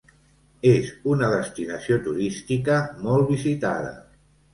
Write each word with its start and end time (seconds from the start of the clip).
És 0.69 0.87
una 1.11 1.27
destinació 1.33 1.97
turística 2.07 2.79
molt 3.05 3.29
visitada. 3.33 3.93